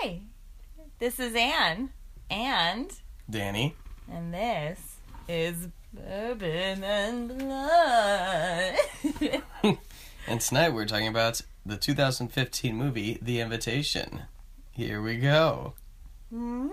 [0.00, 0.20] Hi,
[0.98, 1.90] this is Anne,
[2.30, 2.92] and
[3.28, 3.74] Danny.
[4.10, 4.96] and this
[5.28, 8.76] is Bourbon and Blood.
[10.28, 14.24] And tonight we're talking about the 2015 movie The Invitation.
[14.72, 15.72] Here we go.
[16.30, 16.68] Hi,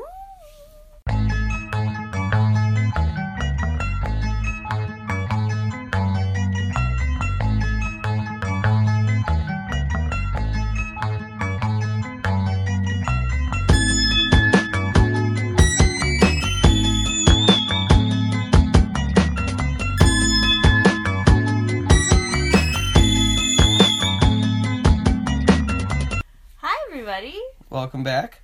[27.75, 28.39] Welcome back.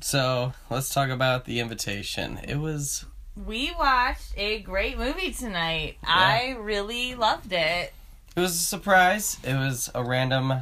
[0.00, 2.38] So, let's talk about The Invitation.
[2.38, 3.04] It was
[3.36, 5.98] We watched a great movie tonight.
[6.02, 7.92] I really loved it.
[8.34, 9.36] it was a surprise.
[9.44, 10.54] It was a random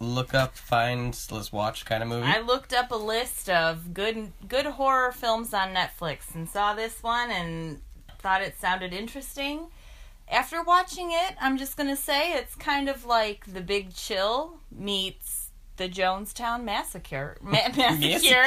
[0.00, 2.26] look up, find, let's watch kind of movie.
[2.26, 7.02] I looked up a list of good good horror films on Netflix and saw this
[7.02, 7.82] one and
[8.18, 9.66] thought it sounded interesting.
[10.26, 15.43] After watching it, I'm just gonna say it's kind of like The Big Chill meets
[15.76, 17.36] the Jonestown Massacre.
[17.42, 17.96] Ma- massacre.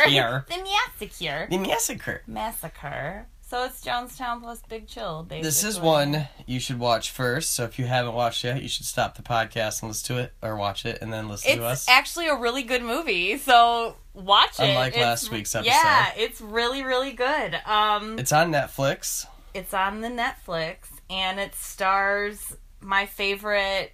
[0.10, 1.48] The Massacre.
[1.50, 2.22] the Massacre.
[2.28, 3.28] Massacre.
[3.50, 5.44] So it's Jonestown plus Big Chill, basically.
[5.44, 7.52] This is one you should watch first.
[7.54, 10.34] So if you haven't watched yet, you should stop the podcast and listen to it,
[10.42, 11.84] or watch it and then listen to us.
[11.84, 14.64] It's actually a really good movie, so watch it.
[14.70, 15.72] Unlike It's- last week's episode.
[15.72, 17.56] Yeah, it's really, really good.
[17.66, 19.26] Um, It's on Netflix.
[19.54, 23.94] It's on the Netflix and it stars my favorite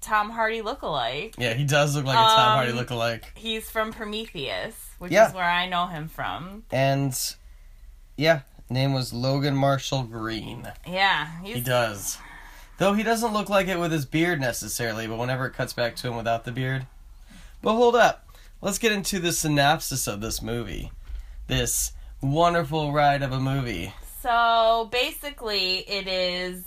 [0.00, 1.34] Tom Hardy lookalike.
[1.38, 3.24] Yeah, he does look like a Tom Um, Hardy lookalike.
[3.34, 5.28] He's from Prometheus, which Yeah.
[5.28, 6.64] is where I know him from.
[6.70, 7.14] And
[8.16, 10.70] yeah, name was Logan Marshall Green.
[10.86, 12.18] Yeah, he's He does.
[12.78, 15.96] Though he doesn't look like it with his beard necessarily, but whenever it cuts back
[15.96, 16.86] to him without the beard.
[17.60, 18.26] But hold up.
[18.62, 20.90] Let's get into the synopsis of this movie.
[21.46, 23.92] This wonderful ride of a movie.
[24.22, 26.64] So basically, it is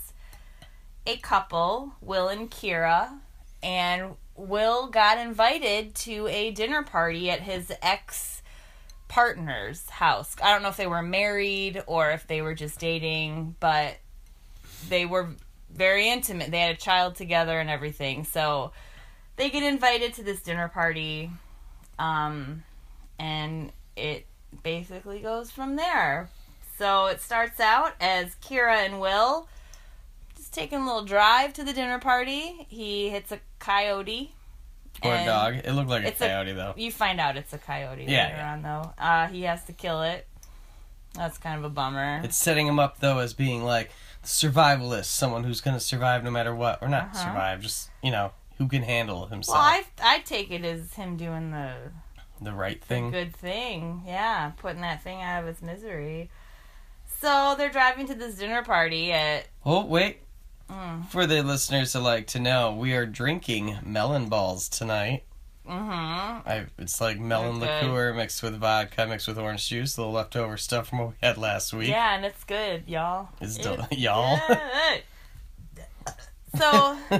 [1.06, 3.18] a couple, Will and Kira,
[3.64, 8.42] and Will got invited to a dinner party at his ex
[9.08, 10.36] partner's house.
[10.42, 13.96] I don't know if they were married or if they were just dating, but
[14.88, 15.30] they were
[15.72, 16.50] very intimate.
[16.50, 18.24] They had a child together and everything.
[18.24, 18.72] So
[19.36, 21.30] they get invited to this dinner party,
[21.98, 22.62] um,
[23.18, 24.26] and it
[24.62, 26.28] basically goes from there.
[26.76, 29.48] So it starts out as Kira and Will
[30.54, 32.66] taking a little drive to the dinner party.
[32.68, 34.32] He hits a coyote.
[35.02, 35.56] Or a dog.
[35.56, 36.72] It looked like a it's a- coyote though.
[36.76, 38.52] You find out it's a coyote Yeah, later yeah.
[38.52, 38.92] on, though.
[38.96, 40.26] Uh, he has to kill it.
[41.14, 42.20] That's kind of a bummer.
[42.24, 43.90] It's setting him up though as being like
[44.22, 46.78] the survivalist, someone who's gonna survive no matter what.
[46.82, 47.24] Or not Uh-huh.
[47.24, 49.56] survive, just you know, who can handle himself.
[49.58, 51.74] well, I I take it as him doing the
[52.40, 53.10] the right thing.
[53.10, 54.02] good thing.
[54.06, 56.30] Yeah, putting that thing out of its misery.
[57.20, 59.46] So they're driving to this dinner party at.
[59.64, 60.18] Oh wait.
[60.74, 65.22] Mm, For the listeners to like to know, we are drinking melon balls tonight.
[65.66, 66.48] mm-hmm.
[66.48, 67.86] I, it's like melon They're good.
[67.90, 71.14] liqueur mixed with vodka, mixed with orange juice, the little leftover stuff from what we
[71.22, 71.88] had last week.
[71.88, 73.28] Yeah, and it's good, y'all.
[73.40, 74.38] It's It's del- y'all.
[76.56, 76.96] So,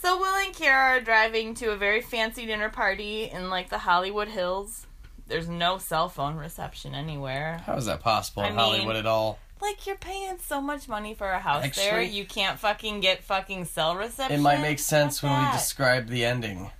[0.00, 3.78] so Will and Kara are driving to a very fancy dinner party in like the
[3.78, 4.86] Hollywood Hills.
[5.26, 7.62] There's no cell phone reception anywhere.
[7.66, 9.38] How is that possible in I mean- Hollywood at all?
[9.64, 13.64] Like you're paying so much money for a house there, you can't fucking get fucking
[13.64, 14.38] cell reception.
[14.38, 16.70] It might make sense when we describe the ending.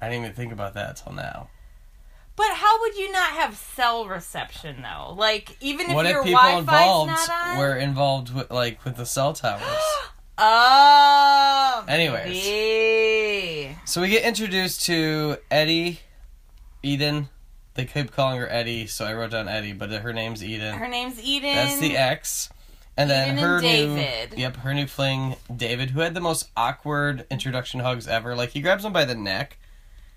[0.00, 1.50] I didn't even think about that until now.
[2.34, 5.12] But how would you not have cell reception though?
[5.12, 7.58] Like even if what your if people Wi-Fi's involved not on.
[7.58, 9.62] were involved with like with the cell towers?
[10.42, 11.84] Oh.
[11.86, 13.76] Anyways.
[13.84, 16.00] so we get introduced to Eddie,
[16.82, 17.28] Eden.
[17.80, 20.74] They keep calling her Eddie, so I wrote down Eddie, but her name's Eden.
[20.74, 21.54] Her name's Eden.
[21.54, 22.50] That's the ex.
[22.94, 27.24] And then her and new, yep, her new fling, David, who had the most awkward
[27.30, 28.36] introduction hugs ever.
[28.36, 29.56] Like he grabs him by the neck,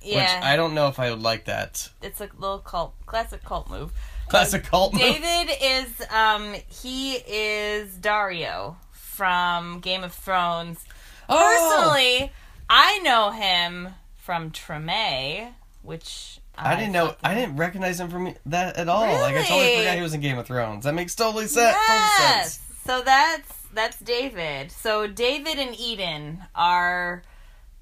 [0.02, 1.90] Yeah, which I don't know if I would like that.
[2.02, 3.94] it's a little cult, classic cult move.
[4.28, 5.02] Classic cult move.
[5.02, 10.84] David is um he is Daario from Game of Thrones.
[11.30, 11.80] Oh!
[11.80, 12.30] Personally,
[12.70, 17.16] I know him from Treme, which I didn't know.
[17.24, 19.02] I didn't recognize him from that at all.
[19.12, 20.86] Like I totally forgot he was in Game of Thrones.
[20.86, 21.76] That makes totally sense.
[21.76, 22.58] Total Yes.
[22.60, 22.60] sense.
[22.86, 24.72] So that's that's David.
[24.72, 27.24] So David and Eden are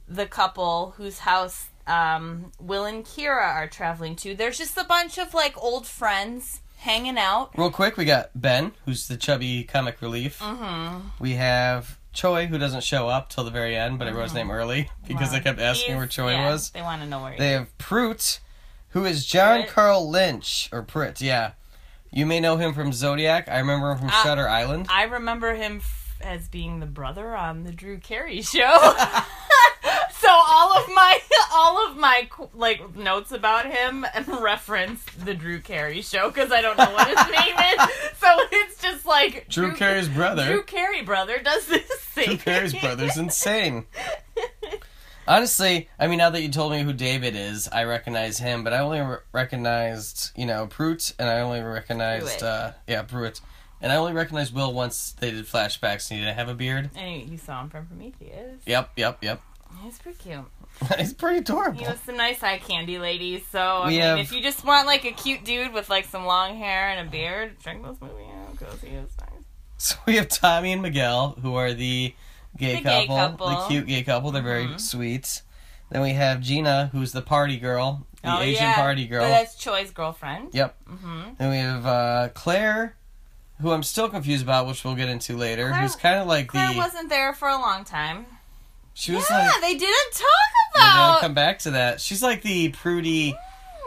[0.07, 4.35] the couple whose house um, Will and Kira are traveling to.
[4.35, 7.51] There's just a bunch of like old friends hanging out.
[7.57, 10.39] Real quick, we got Ben, who's the chubby comic relief.
[10.39, 11.07] Mm-hmm.
[11.19, 14.33] We have Choi, who doesn't show up till the very end, but I wrote his
[14.33, 16.69] name early because Well, they kept asking he's- where Choi yeah, was.
[16.71, 17.39] They want to know where he is.
[17.39, 18.39] They have Prout,
[18.91, 19.63] who is John?
[19.67, 21.19] Carroll Lynch or Pruitt.
[21.21, 21.51] Yeah,
[22.11, 23.47] you may know him from Zodiac.
[23.49, 24.21] I remember him from Ah.
[24.23, 24.87] Shutter Island.
[24.89, 28.59] I remember him f- as being the brother on the Drew Carey show.
[30.11, 31.19] so all of my
[31.53, 34.05] all of my like notes about him
[34.39, 38.17] reference the Drew Carey show because I don't know what his name is.
[38.19, 40.45] So it's just like Drew Carey's brother.
[40.45, 42.27] Drew Carey brother does this thing.
[42.27, 43.85] Drew Carey's brother's insane.
[45.31, 48.73] Honestly, I mean, now that you told me who David is, I recognize him, but
[48.73, 52.43] I only re- recognized, you know, Prout, and I only recognized, Pruitt.
[52.43, 53.39] uh, yeah, Pruitt.
[53.81, 56.89] And I only recognized Will once they did flashbacks and he didn't have a beard.
[56.95, 58.61] And you saw him from Prometheus.
[58.65, 59.41] Yep, yep, yep.
[59.83, 60.45] He's pretty cute.
[60.99, 61.79] He's pretty adorable.
[61.79, 63.43] He has some nice eye candy ladies.
[63.51, 66.05] So I We mean, have- if you just want like a cute dude with like
[66.05, 69.29] some long hair and a beard, check this movie out because he is nice.
[69.77, 72.13] So we have Tommy and Miguel, who are the
[72.61, 73.49] gay, The gay couple, couple.
[73.49, 74.31] the cute gay couple.
[74.31, 74.79] They're very Mhm.
[74.79, 75.41] sweet.
[75.89, 79.27] Then we have Gina, who's the party girl, the oh Asian yeah, party girl.
[79.27, 80.53] That's Choi's girlfriend.
[80.53, 80.75] Yep.
[80.89, 81.21] Mm-hmm.
[81.37, 82.95] Then we have uh, Claire,
[83.59, 85.67] who I'm still confused about, which we'll get into later.
[85.69, 88.25] Claire- who's kind of like Claire the wasn't there for a long time.
[88.93, 90.27] she was yeah, like they didn't talk
[90.75, 91.19] we're gonna about.
[91.21, 91.99] come back to that.
[91.99, 93.35] She's like the prudy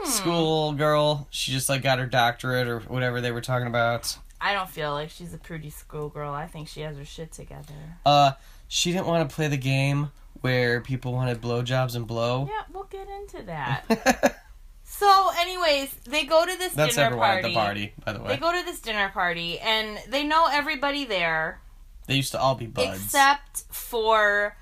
[0.02, 0.10] Hmm.
[0.10, 1.26] school girl.
[1.30, 4.18] She just like got her doctorate or whatever they were talking about.
[4.40, 6.34] I don't feel like she's a prudy school girl.
[6.34, 7.96] I think she has her shit together.
[8.04, 8.32] Uh,
[8.74, 10.10] she didn't want to play the game
[10.40, 12.48] where people wanted blowjobs and blow.
[12.50, 14.42] Yeah, we'll get into that.
[14.82, 16.76] so, anyways, they go to this dinner party.
[16.76, 17.38] That's dinner everyone party.
[17.38, 18.28] at the party, by the way.
[18.30, 21.60] They go to this dinner party, and they know everybody there
[22.08, 23.00] They used to all be buds.
[23.00, 24.56] except for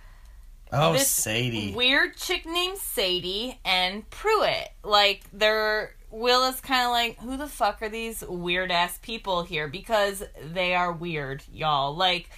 [0.70, 1.72] oh, this Sadie.
[1.72, 4.72] weird chick named Sadie and Pruitt.
[4.84, 9.42] Like they're Will is kind of like, who the fuck are these weird ass people
[9.42, 9.68] here?
[9.68, 10.22] Because
[10.52, 11.96] they are weird, y'all.
[11.96, 12.28] Like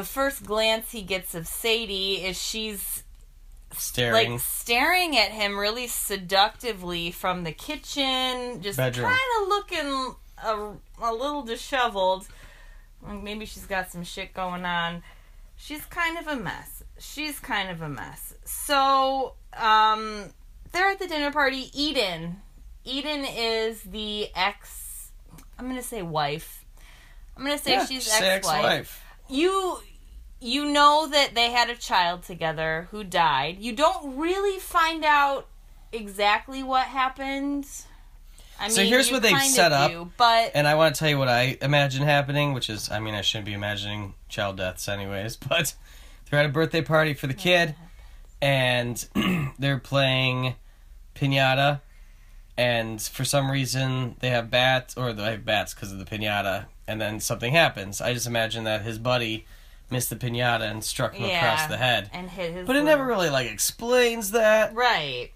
[0.00, 3.02] the first glance he gets of Sadie is she's
[3.72, 4.32] Staring.
[4.32, 11.12] like staring at him really seductively from the kitchen, just kind of looking a, a
[11.12, 12.26] little disheveled.
[13.06, 15.02] Maybe she's got some shit going on.
[15.56, 16.82] She's kind of a mess.
[16.98, 18.34] She's kind of a mess.
[18.44, 20.30] So, um,
[20.72, 21.70] they're at the dinner party.
[21.74, 22.36] Eden.
[22.84, 25.12] Eden is the ex.
[25.58, 26.64] I'm gonna say wife.
[27.36, 29.04] I'm gonna say Yeah, she's ex-wife ex-wife.
[29.28, 29.80] you
[30.40, 33.58] you know that they had a child together who died.
[33.58, 35.46] You don't really find out
[35.92, 37.66] exactly what happened.
[38.58, 41.08] I mean, So here's what they've set up, do, but And I want to tell
[41.08, 44.88] you what I imagine happening, which is, I mean, I shouldn't be imagining child deaths
[44.88, 45.74] anyways, but
[46.28, 47.74] they're at a birthday party for the kid,
[48.40, 49.06] and
[49.58, 50.54] they're playing
[51.14, 51.80] pinata,
[52.56, 56.66] and for some reason they have bats, or they have bats because of the pinata,
[56.86, 58.00] and then something happens.
[58.00, 59.46] I just imagine that his buddy
[59.90, 62.10] missed the pinata and struck him yeah, across the head.
[62.12, 62.66] and hit his.
[62.66, 64.74] But it never really, like, explains that.
[64.74, 65.30] Right.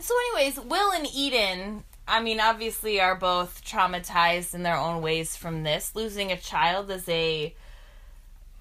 [0.00, 5.36] So, anyways, Will and Eden, I mean, obviously are both traumatized in their own ways
[5.36, 5.94] from this.
[5.94, 7.54] Losing a child is a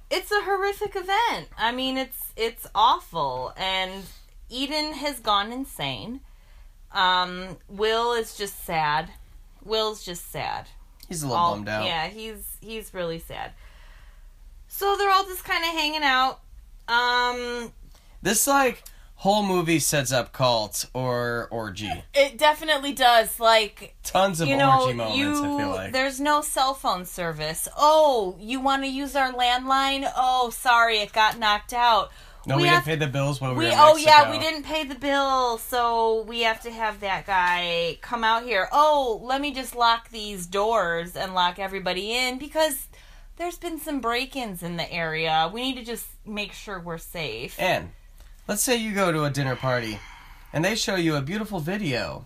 [0.09, 1.49] it's a horrific event.
[1.57, 4.03] I mean, it's it's awful and
[4.49, 6.21] Eden has gone insane.
[6.91, 9.09] Um Will is just sad.
[9.63, 10.67] Will's just sad.
[11.07, 11.85] He's a little All- bummed out.
[11.85, 13.51] Yeah, he's he's really sad.
[14.77, 16.39] So they're all just kind of hanging out.
[16.87, 17.73] Um
[18.21, 18.83] This, like,
[19.15, 22.03] whole movie sets up cult or orgy.
[22.13, 23.39] It definitely does.
[23.39, 25.93] Like Tons of you know, orgy moments, you I feel like.
[25.93, 27.67] there's no cell phone service.
[27.75, 30.11] Oh, you want to use our landline?
[30.15, 32.11] Oh, sorry, it got knocked out.
[32.45, 34.37] No, we, we didn't pay the bills while we, We were in oh yeah, we
[34.37, 38.69] didn't pay the bill, so we have to have that guy come out here.
[38.71, 42.87] Oh, let me just lock these doors and lock everybody in because
[43.37, 45.49] there's been some break-ins in the area.
[45.53, 47.55] We need to just make sure we're safe.
[47.59, 47.91] And
[48.47, 49.99] let's say you go to a dinner party
[50.51, 52.25] and they show you a beautiful video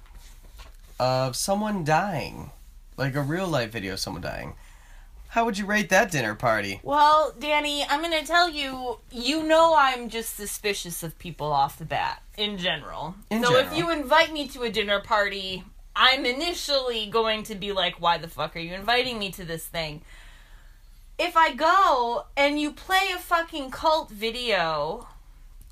[0.99, 2.51] of someone dying,
[2.97, 4.53] like a real life video of someone dying.
[5.29, 6.81] How would you rate that dinner party?
[6.83, 11.77] Well, Danny, I'm going to tell you, you know I'm just suspicious of people off
[11.77, 13.15] the bat in general.
[13.29, 15.63] In so if you invite me to a dinner party,
[15.95, 19.65] I'm initially going to be like, why the fuck are you inviting me to this
[19.65, 20.01] thing?
[21.21, 25.07] If I go and you play a fucking cult video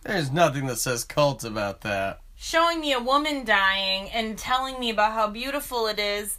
[0.03, 2.20] There's nothing that says cult about that.
[2.36, 6.38] showing me a woman dying and telling me about how beautiful it is,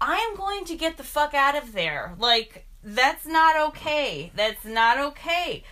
[0.00, 2.16] I am going to get the fuck out of there.
[2.18, 4.32] Like, that's not okay.
[4.34, 5.62] That's not okay.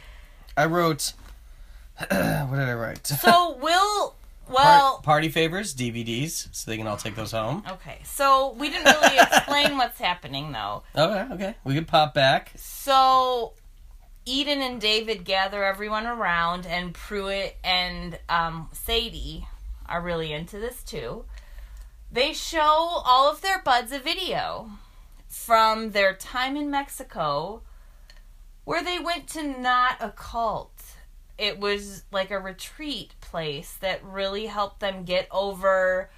[0.56, 1.14] I wrote.
[1.98, 3.08] what did I write?
[3.08, 4.14] So Will
[4.50, 7.62] Well, Par- party favors, DVDs, so they can all take those home.
[7.68, 7.98] okay.
[8.04, 10.82] So we didn't really explain what's happening though.
[10.96, 11.54] Okay, okay.
[11.64, 12.52] We can pop back.
[12.56, 13.52] So
[14.24, 19.46] Eden and David gather everyone around, and Pruitt and um, Sadie
[19.86, 21.24] are really into this too.
[22.10, 22.60] They show
[23.04, 24.70] all of their buds a video
[25.28, 27.62] from their time in Mexico
[28.64, 30.77] where they went to not a cult.
[31.38, 36.10] It was like a retreat place that really helped them get over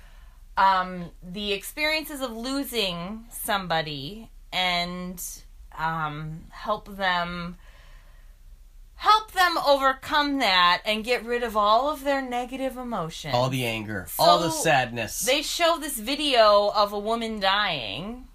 [0.57, 5.23] um, the experiences of losing somebody and
[5.79, 7.57] um, help them
[8.97, 13.35] help them overcome that and get rid of all of their negative emotions.
[13.35, 15.21] All the anger, all the sadness.
[15.21, 18.27] they show this video of a woman dying.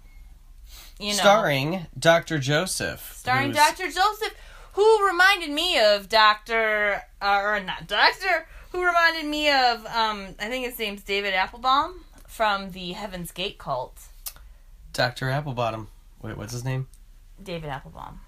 [0.98, 2.38] You know, starring Dr.
[2.38, 3.12] Joseph.
[3.14, 3.84] starring Dr.
[3.90, 4.34] Joseph,
[4.76, 7.02] who reminded me of Dr.
[7.20, 12.04] Uh, or not Doctor, who reminded me of um, I think his name's David Applebaum
[12.28, 13.98] from the Heaven's Gate cult.
[14.92, 15.26] Dr.
[15.26, 15.86] Applebottom.
[16.22, 16.88] Wait, what's his name?
[17.42, 18.20] David Applebaum.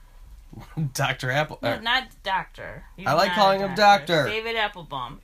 [0.95, 1.31] Dr.
[1.31, 1.59] Apple.
[1.63, 2.85] No, er, not Doctor.
[2.97, 4.27] He's I like calling him Doctor.
[4.27, 5.21] David Applebaum.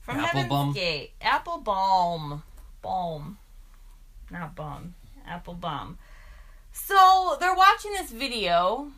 [0.00, 0.68] From Applebaum?
[0.68, 1.12] Heaven's Gate.
[1.20, 2.42] Applebaum.
[2.80, 3.36] Balm.
[4.30, 4.94] Not bum.
[5.26, 5.98] Applebaum.
[6.72, 8.90] So they're watching this video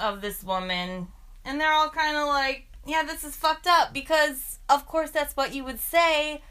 [0.00, 1.08] of this woman,
[1.44, 5.36] and they're all kind of like, yeah, this is fucked up because, of course, that's
[5.36, 6.42] what you would say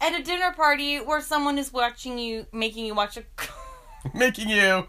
[0.00, 3.24] at a dinner party where someone is watching you, making you watch a.
[4.14, 4.86] making you,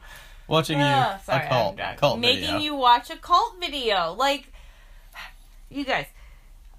[0.48, 2.58] watching you, Ah, sorry, a cult, cult making video.
[2.60, 4.14] you watch a cult video.
[4.14, 4.52] Like,
[5.70, 6.06] you guys,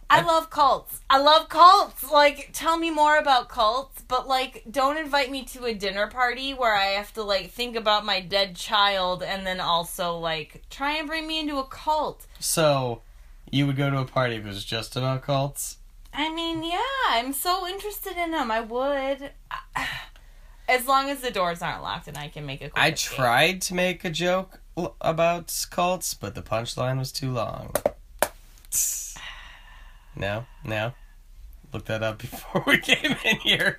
[0.08, 1.00] I love cults.
[1.10, 2.10] I love cults.
[2.10, 6.54] Like, tell me more about cults, but like, don't invite me to a dinner party
[6.54, 10.92] where I have to like think about my dead child and then also like try
[10.92, 12.26] and bring me into a cult.
[12.38, 13.02] So,
[13.50, 15.78] you would go to a party if it was just about cults?
[16.14, 18.50] I mean, yeah, I'm so interested in them.
[18.50, 19.32] I would.
[20.68, 23.16] As long as the doors aren't locked and I can make a quick I escape.
[23.16, 24.60] tried to make a joke
[25.00, 27.72] about cults, but the punchline was too long.
[30.16, 30.92] No, no.
[31.72, 33.78] Look that up before we came in here.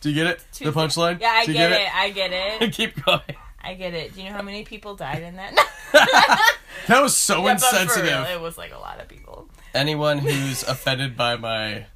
[0.00, 0.44] Do you get it?
[0.52, 1.20] Too- the punchline?
[1.20, 1.94] Yeah, I you get, it.
[1.94, 2.72] I get it.
[2.74, 3.20] Keep going.
[3.62, 4.14] I get it.
[4.14, 5.52] Do you know how many people died in that?
[6.88, 8.04] That was so Yeah, insensitive.
[8.04, 9.48] real, it was like a lot of people.
[9.74, 11.86] Anyone who's offended by my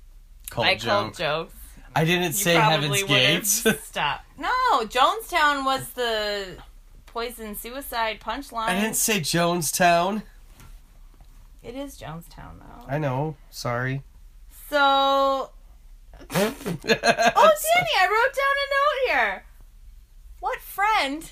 [0.49, 1.55] cult My joke, cult jokes.
[1.95, 3.65] I didn't say Heaven's Gates.
[3.85, 4.25] Stop.
[4.39, 4.49] No,
[4.81, 6.57] Jonestown was the
[7.07, 8.69] poison suicide punchline.
[8.69, 10.23] I didn't say Jonestown.
[11.63, 12.87] It is Jonestown though.
[12.89, 13.37] I know.
[13.51, 14.03] Sorry.
[14.69, 15.51] So, oh
[16.31, 19.45] Danny, I wrote down a note here.
[20.41, 21.31] What friend?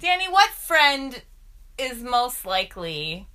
[0.00, 1.22] Danny, what friend
[1.78, 3.28] is most likely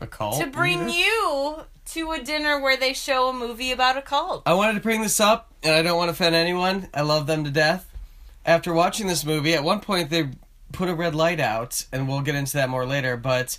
[0.00, 0.40] a cult.
[0.40, 0.98] to bring leader?
[0.98, 4.42] you to a dinner where they show a movie about a cult?
[4.46, 6.88] I wanted to bring this up, and I don't want to offend anyone.
[6.94, 7.88] I love them to death.
[8.44, 10.30] After watching this movie, at one point they
[10.72, 13.16] put a red light out, and we'll get into that more later.
[13.16, 13.58] But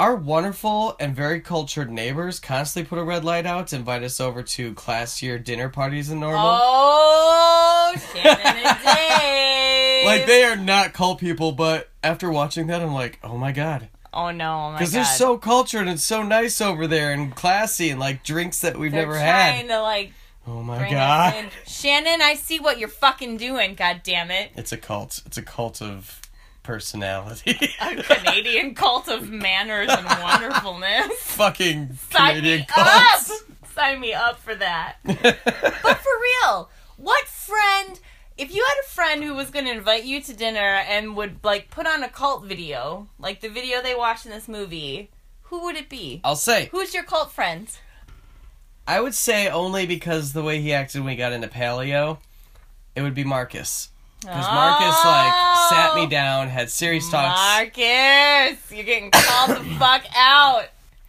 [0.00, 4.20] our wonderful and very cultured neighbors constantly put a red light out to invite us
[4.20, 6.40] over to classier dinner parties than normal.
[6.44, 10.06] Oh, Shannon and Dave.
[10.06, 13.88] Like they are not cult people, but after watching that, I'm like, oh my god,
[14.12, 14.78] Oh no, oh my god.
[14.78, 18.78] because they're so cultured and so nice over there and classy and like drinks that
[18.78, 19.68] we've They're never trying had.
[19.68, 20.12] to like
[20.46, 21.46] Oh my god.
[21.66, 23.74] Shannon, I see what you're fucking doing.
[23.74, 24.50] God damn it.
[24.56, 25.22] it's a cult.
[25.24, 26.20] It's a cult of
[26.64, 27.56] personality.
[27.80, 31.06] A Canadian cult of manners and wonderfulness.
[31.20, 33.30] Fucking Sign Canadian me cults.
[33.30, 33.68] up.
[33.72, 34.96] Sign me up for that.
[35.04, 38.00] But for real, what friend?
[38.36, 41.38] If you had a friend who was going to invite you to dinner and would
[41.44, 45.10] like put on a cult video, like the video they watched in this movie,
[45.42, 46.20] who would it be?
[46.24, 47.68] I'll say, Who's your cult friend?
[48.88, 52.18] I would say only because the way he acted when he got into paleo,
[52.96, 53.90] it would be Marcus.
[54.24, 55.34] Because Marcus like
[55.68, 57.38] sat me down, had serious talks.
[57.40, 60.64] Marcus, you're getting called the fuck out.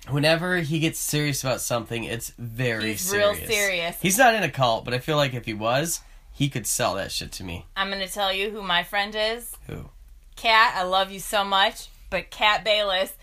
[0.10, 3.50] Whenever he gets serious about something, it's very He's real serious.
[3.56, 3.98] serious.
[4.02, 6.94] He's not in a cult, but I feel like if he was, he could sell
[6.96, 7.66] that shit to me.
[7.76, 9.56] I'm gonna tell you who my friend is.
[9.68, 9.90] Who?
[10.36, 13.14] Cat, I love you so much, but Cat Bayless,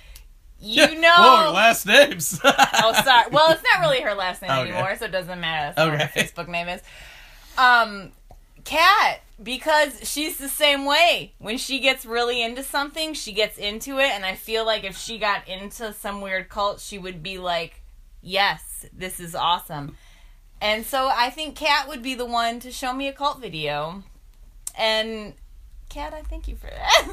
[0.59, 1.01] you Yeah.
[1.01, 1.47] know.
[1.47, 2.41] Whoa, last names.
[2.45, 3.27] oh, sorry.
[3.31, 4.71] Well, it's not really her last name Okay.
[4.71, 5.67] anymore, so it doesn't matter.
[5.67, 6.23] That's not what her Okay.
[6.23, 6.81] Facebook name is.
[7.59, 8.11] Um,
[8.65, 11.35] Kat, because she's the same way.
[11.39, 14.97] When she gets really into something, she gets into it, and I feel like if
[14.97, 17.83] she got into some weird cult, she would be like,
[18.21, 19.97] "Yes, this is awesome."
[20.61, 24.05] And so I think Kat would be the one to show me a cult video.
[24.77, 25.35] And
[25.93, 27.07] Kat, I thank you for that.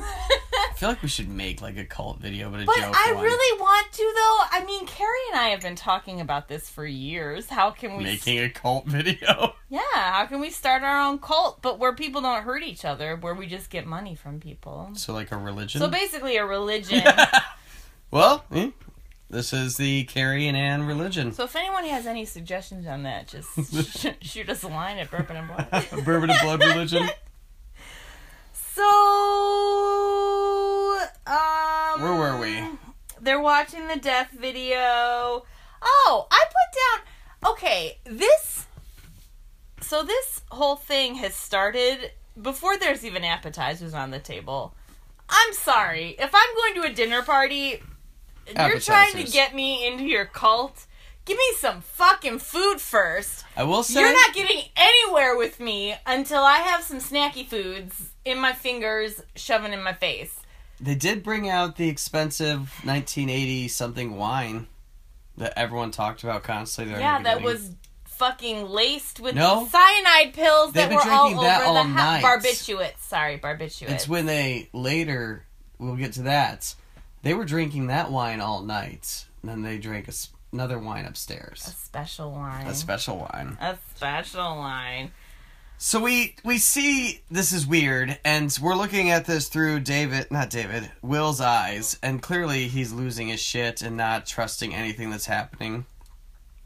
[0.71, 3.12] I feel like we should make like a cult video, but a but joke I
[3.13, 3.24] one.
[3.25, 4.57] really want to, though.
[4.57, 7.48] I mean, Carrie and I have been talking about this for years.
[7.50, 9.53] How can we making a cult video.
[9.71, 13.15] Yeah, how can we start our own cult, but where people don't hurt each other,
[13.15, 14.89] where we just get money from people?
[14.95, 15.79] So like a religion.
[15.79, 17.03] So basically, a religion.
[18.12, 18.71] well, eh,
[19.29, 21.33] this is the Carrie and Ann religion.
[21.33, 23.50] so if anyone has any suggestions on that, just
[24.00, 26.03] sh- shoot us a line at Bourbon and Blood.
[26.03, 27.07] Bourbon and blood religion.
[31.29, 32.63] Um, Where were we?
[33.22, 35.46] They're watching the death video.
[35.82, 37.53] Oh, I put down.
[37.53, 38.65] Okay, this.
[39.82, 44.74] So this whole thing has started before there's even appetizers on the table.
[45.29, 47.82] I'm sorry if I'm going to a dinner party.
[48.58, 50.88] You're trying to get me into your cult.
[51.25, 53.46] Give me some fucking food first.
[53.56, 58.09] I will say You're not getting anywhere with me until I have some snacky foods
[58.26, 60.36] in my fingers, shoving in my face.
[60.80, 64.68] they did bring out the expensive 1980 something wine
[65.38, 67.00] that everyone talked about constantly.
[67.00, 67.72] Yeah, that was
[68.06, 69.68] fucking laced with No.
[69.72, 72.24] cyanide pills that were all over all the night.
[72.24, 73.00] barbiturates.
[73.00, 73.90] Sorry, barbiturates.
[73.90, 75.46] It's when they later
[75.78, 76.76] we'll get to that.
[77.22, 80.14] They were drinking that wine all night, and then they drank a
[80.52, 81.66] another wine upstairs.
[81.68, 82.66] a special wine.
[82.68, 83.58] a special wine.
[83.62, 85.12] A special wine.
[85.81, 90.50] So we we see this is weird, and we're looking at this through David, not
[90.50, 95.86] David, Will's eyes, and clearly he's losing his shit and not trusting anything that's happening.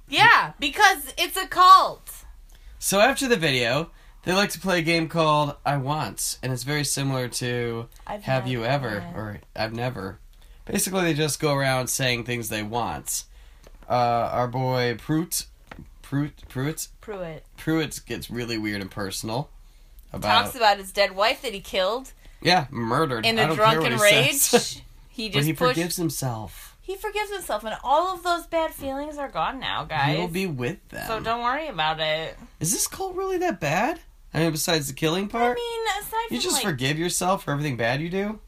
[0.10, 2.25] Yeah, because it's a cult.
[2.79, 3.91] So after the video,
[4.24, 8.24] they like to play a game called I Want, and it's very similar to I've
[8.24, 9.15] Have You Ever it.
[9.15, 10.17] or I've Never.
[10.65, 13.25] Basically, they just go around saying things they want.
[13.88, 15.46] Uh, our boy Pruitt,
[16.04, 19.50] Pruitt, Pruitt, Pruitt Pruitt gets really weird and personal
[20.12, 23.66] about talks about his dead wife that he killed yeah murdered in a don't care
[23.66, 24.52] what drunken he rage.
[25.10, 25.76] he but just he pushed.
[25.76, 26.70] forgives himself.
[26.82, 30.16] He forgives himself, and all of those bad feelings are gone now, guys.
[30.16, 31.08] He will be with them.
[31.08, 32.36] so don't worry about it.
[32.60, 34.02] Is this cult really that bad?
[34.34, 35.58] I mean, besides the killing part.
[35.58, 38.40] I mean, aside from you just like, forgive yourself for everything bad you do.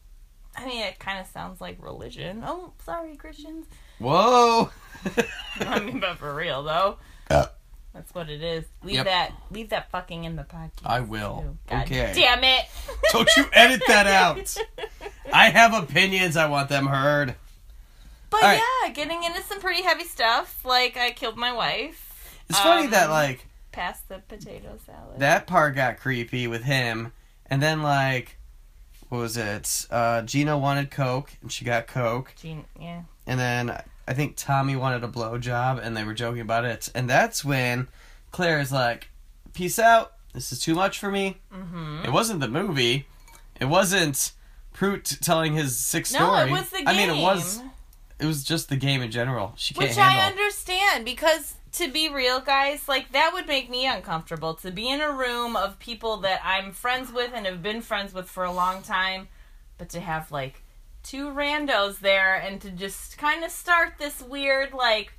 [0.58, 2.44] I mean, it kind of sounds like religion.
[2.46, 3.68] Oh, sorry, Christians.
[4.00, 4.70] Whoa.
[5.62, 6.98] I mean, but for real though,
[7.30, 7.46] Uh.
[7.94, 8.66] that's what it is.
[8.84, 9.06] Leave Yep.
[9.06, 10.86] that, leave that fucking in the podcast.
[10.86, 11.58] I will.
[11.68, 12.12] God Okay.
[12.16, 12.66] Damn it!
[13.12, 14.56] Don't you edit that out.
[15.34, 16.38] I have opinions.
[16.38, 17.36] I want them heard.
[18.30, 18.62] But All right.
[18.84, 20.64] yeah, getting into some pretty heavy stuff.
[20.66, 22.42] Like I killed my wife.
[22.50, 25.20] It's funny Um, that like Past the potato salad.
[25.20, 27.12] that part got creepy with him,
[27.48, 28.38] and then like,
[29.10, 29.88] what was it?
[29.90, 33.02] Uh, Gina wanted Coke, and she got Coke, Gene, yeah.
[33.28, 37.10] and then I think Tommy wanted a blowjob, and they were joking about it, and
[37.10, 37.88] that's when
[38.32, 39.10] Claire is like,
[39.54, 40.14] "Peace out.
[40.34, 42.06] This is too much for me." Mm-hmm.
[42.06, 43.08] It wasn't the movie.
[43.60, 44.34] It wasn't
[44.74, 46.50] Prout telling his sick No, story.
[46.50, 46.88] it was the game.
[46.88, 47.62] I mean, it was.
[48.20, 49.54] It was just the game in general.
[49.58, 50.22] She can't Which handle.
[50.22, 54.90] I understand because to be real, guys, like that would make me uncomfortable to be
[54.90, 58.44] in a room of people that I'm friends with and have been friends with for
[58.44, 59.28] a long time,
[59.78, 60.62] but to have like
[61.06, 65.14] two randos there and to just kind of start this weird like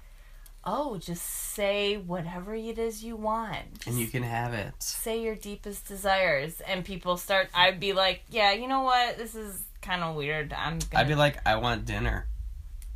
[0.69, 3.87] oh, just say whatever it is you want.
[3.87, 4.75] and you can have it.
[4.81, 9.17] say your deepest desires and people start I'd be like, "Yeah, you know what?
[9.17, 10.53] This is kind of weird.
[10.53, 12.27] I'm gonna I'd be like, I want dinner.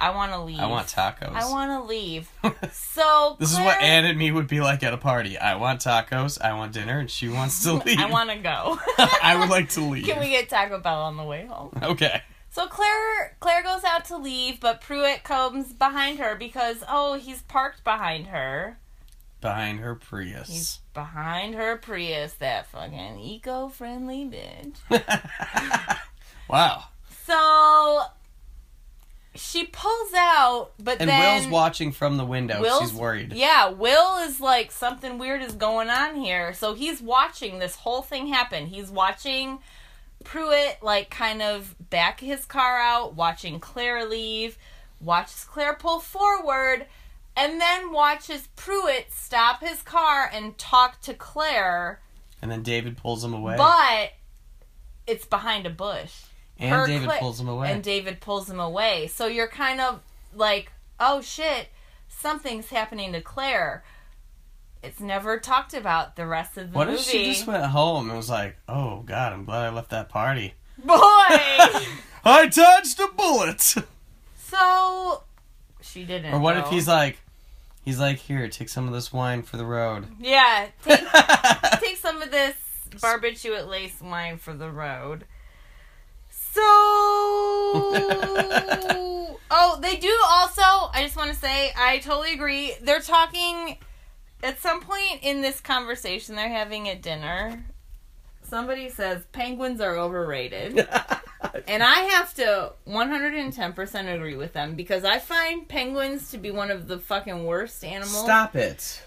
[0.01, 0.59] I want to leave.
[0.59, 1.33] I want tacos.
[1.33, 2.29] I want to leave."
[2.73, 5.39] So this is what Anne and me would be like at a party.
[5.39, 6.41] I want tacos.
[6.41, 7.99] I want dinner, and she wants to leave.
[8.01, 8.79] I want to go.
[9.23, 10.07] I would like to leave.
[10.07, 11.71] Can we get Taco Bell on the way home?
[11.81, 12.21] Okay.
[12.51, 17.43] So Claire Claire goes out to leave, but Pruitt comes behind her because oh, he's
[17.43, 18.79] parked behind her.
[19.41, 20.49] Behind her Prius.
[20.49, 25.99] He's behind her Prius, that fucking eco-friendly bitch.
[26.49, 26.85] wow.
[27.25, 28.03] So
[29.35, 32.61] she pulls out, but And then Will's watching from the window.
[32.61, 33.33] Will's- She's worried.
[33.33, 36.53] Yeah, Will is like something weird is going on here.
[36.53, 38.67] So he's watching this whole thing happen.
[38.67, 39.61] He's watching
[40.25, 44.59] Pruitt like kind of back his car out, watching Claire leave,
[45.01, 46.87] watches Claire pull forward,
[47.37, 52.01] and then watches Pruitt stop his car and talk to Claire,
[52.43, 53.57] And then David pulls him away.
[53.57, 54.13] but
[55.07, 56.13] it's behind a bush.
[56.59, 57.73] and her David cli- pulls him away.
[57.73, 59.07] And David pulls him away.
[59.09, 60.01] So you're kind of
[60.35, 61.69] like, oh shit,
[62.09, 63.83] something's happening to Claire.
[64.83, 67.01] It's never talked about the rest of the what movie.
[67.01, 70.09] if she just went home and was like, "Oh God, I'm glad I left that
[70.09, 70.55] party.
[70.79, 70.97] Boy!
[72.25, 73.61] I touched a bullet."
[74.39, 75.23] so
[75.83, 76.33] she didn't.
[76.33, 77.19] or what if he's like,
[77.85, 81.01] he's like, "Here, take some of this wine for the road." Yeah, take,
[81.81, 82.57] take some of this
[82.97, 85.25] barbiturate lace wine for the road.
[86.31, 86.63] So,
[89.51, 90.63] oh, they do also.
[90.63, 92.75] I just want to say, I totally agree.
[92.83, 93.77] They're talking
[94.43, 97.65] at some point in this conversation they're having at dinner.
[98.43, 100.87] Somebody says penguins are overrated.
[101.67, 106.71] And I have to 110% agree with them because I find penguins to be one
[106.71, 108.25] of the fucking worst animals.
[108.25, 109.03] Stop it.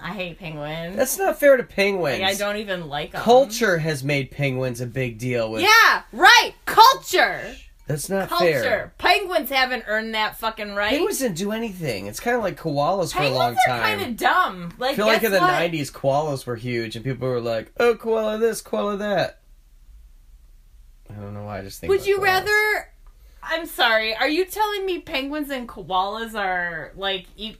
[0.00, 0.96] I hate penguins.
[0.96, 2.20] That's not fair to penguins.
[2.20, 3.22] like, I don't even like them.
[3.22, 5.62] Culture has made penguins a big deal with.
[5.62, 6.52] Yeah, right.
[6.66, 7.56] Culture.
[7.92, 8.44] That's not Culture.
[8.62, 8.92] fair.
[8.98, 10.90] Penguins haven't earned that fucking right.
[10.90, 12.06] Penguins didn't do anything.
[12.06, 13.98] It's kind of like koalas for a long Penguins are time.
[13.98, 14.74] kind of dumb.
[14.78, 15.52] Like, I feel like in the what?
[15.52, 19.40] 90s, koalas were huge, and people were like, oh, koala this, koala that.
[21.10, 22.22] I don't know why, I just think Would you koalas.
[22.22, 22.88] rather?
[23.42, 24.14] I'm sorry.
[24.16, 27.26] Are you telling me penguins and koalas are like?
[27.36, 27.52] Do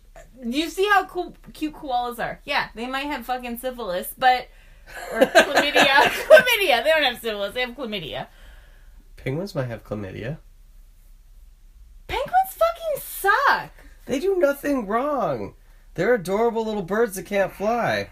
[0.58, 2.40] you see how cool, cute koalas are?
[2.44, 4.48] Yeah, they might have fucking syphilis, but
[5.12, 5.84] or chlamydia.
[5.86, 6.82] chlamydia.
[6.84, 7.52] They don't have syphilis.
[7.54, 8.28] They have chlamydia.
[9.22, 10.38] Penguins might have chlamydia.
[12.08, 13.70] Penguins fucking suck.
[14.06, 15.54] They do nothing wrong.
[15.94, 18.08] They're adorable little birds that can't fly.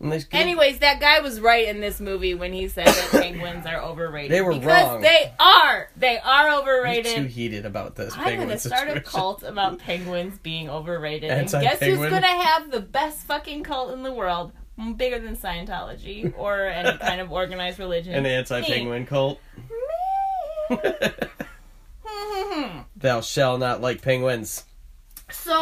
[0.00, 3.80] They Anyways, that guy was right in this movie when he said that penguins are
[3.80, 4.32] overrated.
[4.32, 5.00] They were because wrong.
[5.00, 5.88] They are.
[5.96, 7.14] They are You're overrated.
[7.14, 11.30] too heated about this I'm gonna start a cult about penguins being overrated.
[11.30, 14.52] And guess who's gonna have the best fucking cult in the world?
[14.96, 18.14] Bigger than Scientology or any kind of organized religion.
[18.14, 19.40] An anti-penguin cult.
[22.96, 24.64] Thou shall not like penguins.
[25.30, 25.52] so,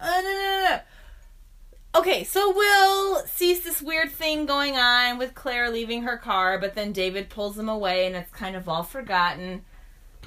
[0.00, 0.80] uh, no, no, no.
[1.96, 6.74] Okay, so Will sees this weird thing going on with Claire leaving her car, but
[6.74, 9.64] then David pulls him away, and it's kind of all forgotten.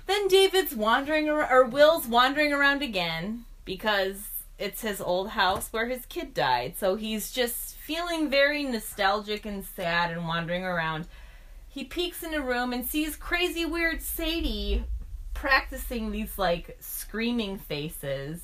[0.06, 6.06] Then David's wandering, or Will's wandering around again because it's his old house where his
[6.06, 6.76] kid died.
[6.78, 11.08] So he's just feeling very nostalgic and sad and wandering around.
[11.78, 14.84] He peeks in a room and sees crazy weird Sadie
[15.36, 18.42] practicing these like screaming faces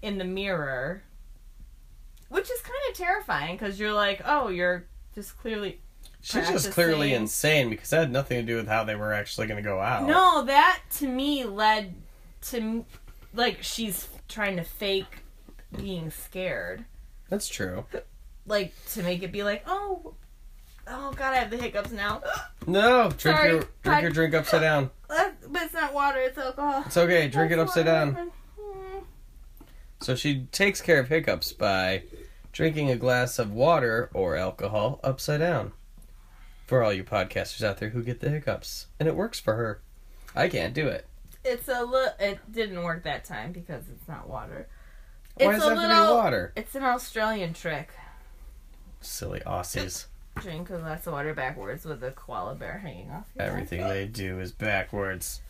[0.00, 1.02] in the mirror,
[2.30, 5.78] which is kind of terrifying because you're like, oh, you're just clearly
[6.22, 9.46] She's just clearly insane because that had nothing to do with how they were actually
[9.46, 10.06] going to go out.
[10.06, 11.94] No, that to me led
[12.48, 12.86] to
[13.34, 15.18] like she's trying to fake
[15.76, 16.86] being scared,
[17.28, 17.84] That's true.
[18.46, 20.14] like to make it be like, oh,
[20.86, 22.22] oh god, I have the hiccups now.
[22.66, 24.90] No, drink Sorry, your drink I- your drink upside down.
[25.10, 26.82] Uh, but it's not water; it's alcohol.
[26.86, 27.28] It's okay.
[27.28, 28.30] Drink it upside down.
[30.00, 32.02] So she takes care of hiccups by
[32.52, 35.72] drinking a glass of water or alcohol upside down.
[36.66, 39.80] For all you podcasters out there who get the hiccups, and it works for her.
[40.34, 41.06] I can't do it.
[41.44, 42.14] It's a little.
[42.18, 44.68] It didn't work that time because it's not water.
[45.36, 46.16] Why it's does a to little.
[46.16, 46.52] water?
[46.56, 47.90] It's an Australian trick.
[49.00, 50.06] Silly Aussies.
[50.40, 53.26] Drink a glass of water backwards with a koala bear hanging off.
[53.38, 53.48] head.
[53.48, 55.40] Everything they do is backwards,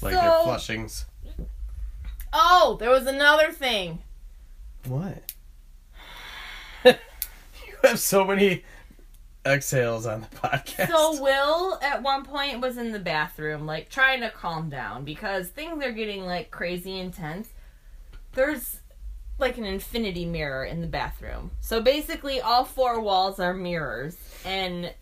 [0.00, 1.04] like So- their flushings.
[2.32, 4.02] Oh, there was another thing.
[4.86, 5.32] What?
[6.84, 6.94] you
[7.84, 8.64] have so many
[9.46, 10.88] exhales on the podcast.
[10.88, 15.48] So Will at one point was in the bathroom, like trying to calm down because
[15.48, 17.48] things are getting like crazy intense.
[18.32, 18.80] There's
[19.38, 21.50] like an infinity mirror in the bathroom.
[21.60, 24.92] So basically all four walls are mirrors and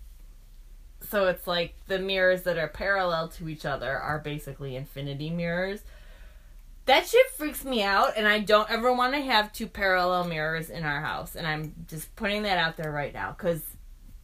[1.10, 5.80] so it's like the mirrors that are parallel to each other are basically infinity mirrors.
[6.86, 10.70] That shit freaks me out and I don't ever want to have two parallel mirrors
[10.70, 13.62] in our house and I'm just putting that out there right now cuz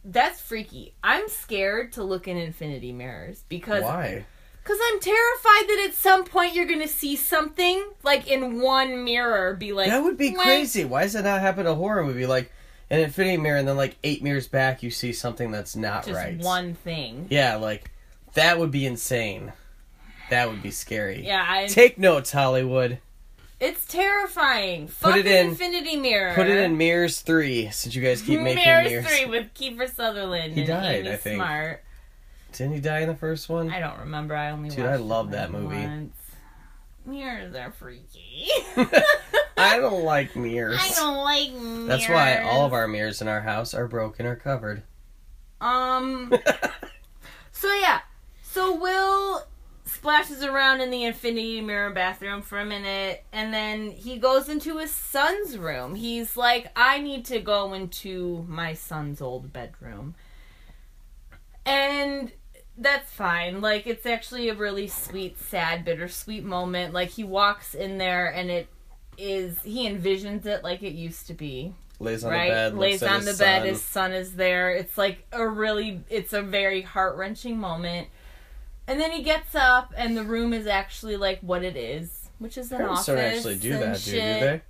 [0.03, 0.93] that's freaky.
[1.03, 4.25] I'm scared to look in infinity mirrors because Why?
[4.63, 9.03] cuz I'm terrified that at some point you're going to see something like in one
[9.03, 10.85] mirror be like that would be crazy.
[10.85, 12.25] Why does that not happen in a horror movie?
[12.25, 12.51] Like
[12.89, 16.15] an infinity mirror, and then like eight mirrors back, you see something that's not Just
[16.15, 16.37] right.
[16.39, 17.27] one thing.
[17.29, 17.91] Yeah, like
[18.33, 19.51] that would be insane.
[20.29, 21.25] That would be scary.
[21.25, 22.99] Yeah, I, Take notes, Hollywood.
[23.61, 24.87] it's terrifying.
[24.87, 26.33] Put Fuck it an in- infinity mirror.
[26.33, 29.05] Put it in Mirrors Three, since you guys keep making Mirrors mirrors.
[29.07, 31.35] 3 with Kiefer Sutherland He died, Amy I think.
[31.37, 31.83] Smart.
[32.53, 33.69] Didn't he die in the first one?
[33.69, 34.35] I don't remember.
[34.35, 35.75] I only Dude, I love that movie.
[35.75, 36.13] once.
[37.07, 38.49] Mirrors are freaky.
[39.57, 40.79] I don't like mirrors.
[40.79, 41.87] I don't like mirrors.
[41.87, 44.83] That's why all of our mirrors in our house are broken or covered.
[45.61, 46.33] Um.
[47.59, 48.01] So yeah,
[48.43, 49.43] so Will
[49.83, 54.77] splashes around in the infinity mirror bathroom for a minute, and then he goes into
[54.77, 55.95] his son's room.
[55.95, 60.13] He's like, "I need to go into my son's old bedroom,"
[61.65, 62.31] and
[62.77, 63.61] that's fine.
[63.61, 66.93] Like, it's actually a really sweet, sad, bittersweet moment.
[66.93, 68.67] Like, he walks in there, and it
[69.17, 72.77] is he envisions it like it used to be Lays on right the bed.
[72.77, 73.67] lays on the his bed son.
[73.67, 78.07] his son is there it's like a really it's a very heart-wrenching moment
[78.87, 82.57] And then he gets up, and the room is actually like what it is, which
[82.57, 83.05] is an Parents office.
[83.07, 84.61] don't actually do that, do, do they?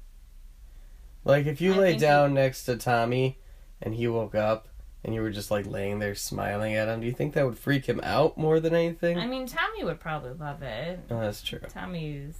[1.23, 3.37] Like if you I lay down next to Tommy
[3.81, 4.67] and he woke up
[5.03, 7.57] and you were just like laying there smiling at him, do you think that would
[7.57, 9.17] freak him out more than anything?
[9.17, 10.99] I mean, Tommy would probably love it.
[11.09, 11.59] oh, that's true.
[11.69, 12.35] Tommy's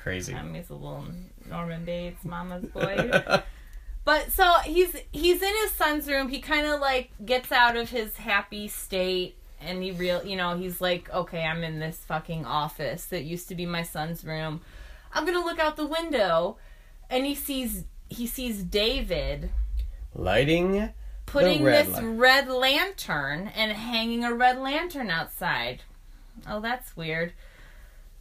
[0.00, 0.34] Crazy.
[0.34, 1.06] Tommy's a little
[1.48, 3.10] Norman Bates, mama's boy.
[4.04, 6.28] But so he's he's in his son's room.
[6.28, 10.56] He kind of like gets out of his happy state, and he real you know
[10.56, 14.60] he's like, okay, I'm in this fucking office that used to be my son's room.
[15.12, 16.58] I'm gonna look out the window,
[17.08, 19.50] and he sees he sees David
[20.14, 20.92] Lighting.
[21.26, 22.04] Putting red this light.
[22.04, 25.82] red lantern and hanging a red lantern outside.
[26.48, 27.32] Oh, that's weird.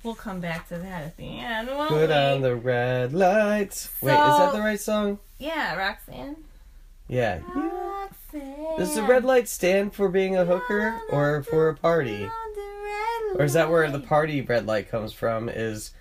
[0.04, 1.70] We'll come back to that at the end.
[1.70, 2.14] Put we?
[2.14, 3.90] on the red lights.
[4.02, 5.20] Wait, is that the right song?
[5.40, 6.36] Yeah, Roxanne.
[7.08, 7.40] Yeah.
[7.56, 8.78] Roxanne.
[8.78, 12.30] Does the red light stand for being a hooker or for a party?
[13.36, 15.48] Or is that where the party red light comes from?
[15.50, 15.92] Is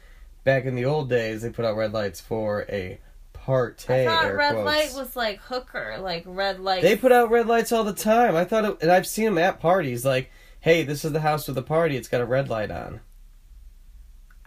[0.45, 2.99] back in the old days they put out red lights for a
[3.45, 3.93] party.
[3.93, 4.67] I thought red quotes.
[4.67, 6.83] light was like hooker, like red light.
[6.83, 8.37] They put out red lights all the time.
[8.37, 10.05] I thought, it, and I've seen them at parties.
[10.05, 11.97] Like, hey, this is the house with the party.
[11.97, 13.01] It's got a red light on.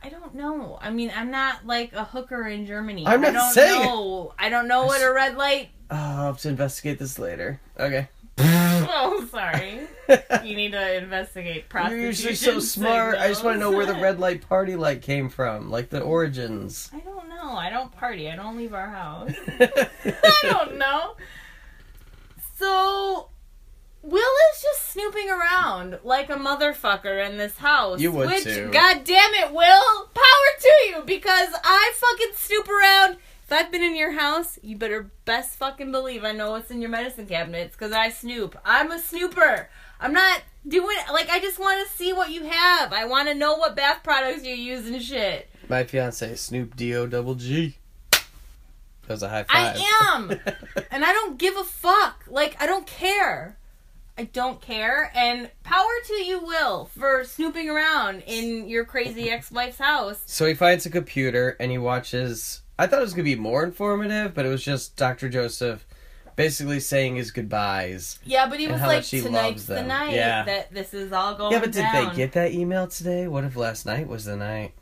[0.02, 0.78] I don't know.
[0.82, 3.06] I mean, I'm not like a hooker in Germany.
[3.08, 4.34] I'm I not don't saying know.
[4.38, 5.70] I don't know what a red light.
[5.90, 7.60] Oh, I'll have to investigate this later.
[7.80, 8.08] Okay.
[8.90, 9.82] Oh, sorry.
[10.44, 13.18] You need to investigate You're usually so smart.
[13.18, 16.02] I just want to know where the red light party light came from, like the
[16.02, 16.90] origins.
[16.94, 17.52] I don't know.
[17.52, 18.30] I don't party.
[18.30, 19.32] I don't leave our house.
[19.60, 21.16] I don't know.
[22.58, 23.30] So,
[24.02, 24.20] Will
[24.54, 28.00] is just snooping around like a motherfucker in this house.
[28.00, 28.70] You would which, too.
[28.72, 30.10] God damn it, Will!
[30.14, 33.18] Power to you because I fucking snoop around.
[33.46, 36.82] If I've been in your house, you better best fucking believe I know what's in
[36.82, 38.58] your medicine cabinets because I snoop.
[38.66, 39.70] I'm a snooper.
[40.00, 42.92] I'm not doing like I just want to see what you have.
[42.92, 45.48] I want to know what bath products you use and shit.
[45.70, 47.78] My fiance, Snoop D O double G.
[48.12, 48.24] That
[49.10, 49.78] was a high five.
[49.78, 50.32] I am.
[50.92, 52.26] and I don't give a fuck.
[52.28, 53.60] Like I don't care.
[54.18, 55.12] I don't care.
[55.14, 60.24] And power to you, Will, for snooping around in your crazy ex-wife's house.
[60.26, 62.64] so he finds a computer and he watches.
[62.78, 65.30] I thought it was gonna be more informative, but it was just Dr.
[65.30, 65.86] Joseph
[66.36, 68.20] basically saying his goodbyes.
[68.26, 70.44] Yeah, but he was like, "Tonight's the night Yeah.
[70.44, 73.28] that this is all going yeah, but did down." they get that email today?
[73.28, 74.74] What if last night was the night?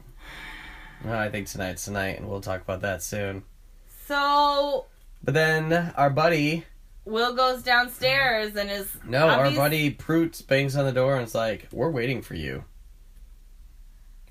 [1.06, 3.44] No, I think tonight's the night, and we'll talk about that soon.
[4.08, 4.88] So
[5.24, 6.66] But then our buddy,
[7.06, 11.36] Will goes downstairs and is no, our buddy Proot bangs on the door and it's
[11.36, 12.64] like, "We're waiting for you."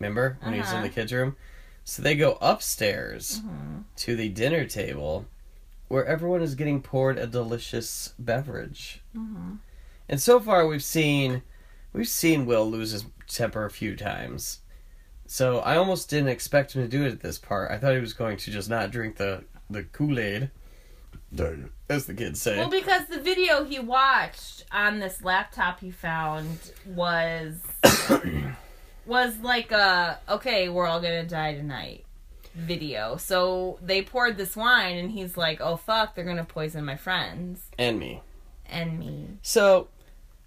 [0.00, 0.82] Remember when he was in Uh-huh.
[0.84, 1.36] the kids' room?
[1.84, 3.84] So they go upstairs Mhm.
[3.96, 5.26] to the dinner table,
[5.88, 9.00] where everyone is getting poured a delicious beverage.
[9.16, 9.58] Mhm.
[10.08, 11.42] And so far, we've seen
[11.92, 14.60] we've seen Will lose his temper a few times.
[15.26, 17.70] So I almost didn't expect him to do it at this part.
[17.70, 20.50] I thought he was going to just not drink the the Kool Aid,
[21.88, 22.58] as the kids say.
[22.58, 27.56] Well, because the video he watched on this laptop he found was
[29.06, 32.04] was like a okay, we're all gonna die tonight
[32.54, 33.16] video.
[33.16, 37.62] So they poured this wine, and he's like, "Oh fuck, they're gonna poison my friends
[37.78, 38.20] and me.
[38.66, 39.88] and me." So,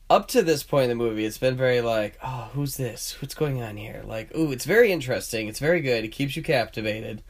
[0.10, 3.20] up to this point in the movie, it's been very like, oh, who's this?
[3.22, 4.04] What's going on here?
[4.06, 5.48] Like, ooh, it's very interesting.
[5.48, 6.04] It's very good.
[6.04, 7.24] It keeps you captivated.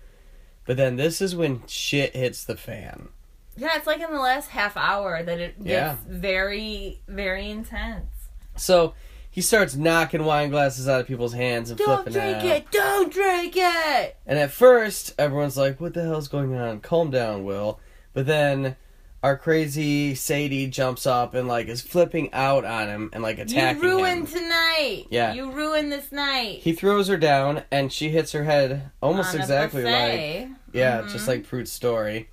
[0.65, 3.09] But then this is when shit hits the fan.
[3.55, 5.95] Yeah, it's like in the last half hour that it gets Yeah.
[6.07, 8.09] very, very intense.
[8.57, 8.93] So
[9.35, 12.15] he starts knocking wine glasses out of people's hands and flipping it.
[12.15, 12.57] Don't flipping drink out.
[12.57, 12.71] it!
[12.71, 14.15] Don't drink it!
[14.25, 16.79] And at first, everyone's like, "What the hell's going on?
[16.79, 17.81] Calm down, Will."
[18.13, 18.77] But then
[19.21, 23.83] our crazy Sadie jumps up and like is flipping out on him and like attacking
[23.83, 24.39] you ruined him.
[24.39, 25.05] tonight.
[25.09, 25.33] Yeah.
[25.33, 26.59] you ruined this night.
[26.59, 31.11] He throws her down and she hits her head almost On exactly like yeah, Mhm.
[31.11, 32.29] just like Prude's story.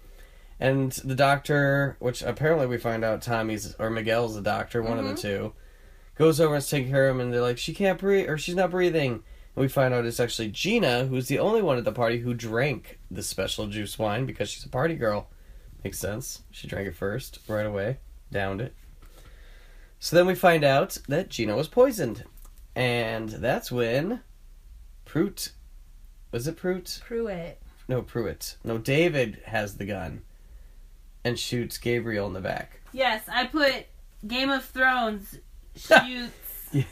[0.61, 5.05] And the doctor, which apparently we find out Tommy's or Miguel's the doctor, one of
[5.05, 5.15] Mm-hmm.
[5.17, 5.53] the two,
[6.17, 8.55] goes over and takes care of him, and they're like, she can't breathe or she's
[8.55, 9.23] not breathing.
[9.55, 12.35] And we find out it's actually Gina, who's the only one at the party who
[12.35, 15.29] drank the special juice wine because she's a party girl.
[15.85, 16.43] Makes sense.
[16.51, 17.99] She drank it first, right away,
[18.31, 18.75] downed it.
[19.99, 22.25] So then we find out that Gina was poisoned.
[22.75, 24.21] And that's when
[25.05, 25.53] Prout.
[26.31, 27.01] Was it Prout?
[27.05, 27.61] Pruitt.
[27.89, 28.57] No, Pruitt.
[28.65, 30.23] No, David has the gun
[31.25, 32.81] and shoots Gabriel in the back.
[32.93, 33.87] Yes, I put
[34.27, 35.39] Game of Thrones
[35.77, 36.71] shoots.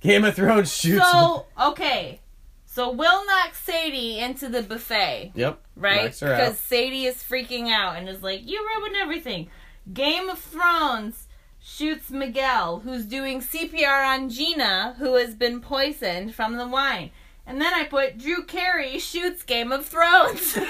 [0.00, 1.10] Game of Thrones shoots.
[1.10, 2.20] so okay,
[2.64, 5.60] so Will knocks Sadie into the buffet, yep.
[5.74, 6.16] right?
[6.18, 6.38] Her out.
[6.38, 9.48] Because Sadie is freaking out and is like, "You ruined everything."
[9.92, 11.28] Game of Thrones
[11.60, 17.10] shoots Miguel, who's doing CPR on Gina, who has been poisoned from the wine.
[17.46, 20.58] And then I put Drew Carey shoots Game of Thrones.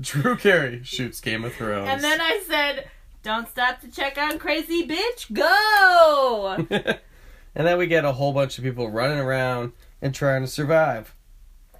[0.00, 1.88] Drew Carey shoots Game of Thrones.
[1.88, 2.90] and then I said,
[3.26, 5.32] "Don't stop to check on Crazy Bitch.
[5.32, 10.46] Go!" and then we get a whole bunch of people running around and trying to
[10.46, 11.12] survive.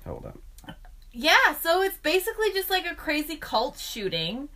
[0.04, 0.74] Hold on.
[1.12, 4.48] Yeah, so it's basically just like a crazy cult shooting.